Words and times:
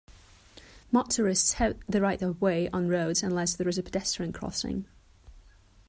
Motorists 0.91 1.53
have 1.59 1.77
the 1.87 2.01
right 2.01 2.19
of 2.23 2.41
way 2.41 2.67
on 2.69 2.87
roads 2.89 3.21
unless 3.21 3.53
there 3.55 3.67
is 3.69 3.77
a 3.77 3.83
pedestrian 3.83 4.33
crossing. 4.33 4.87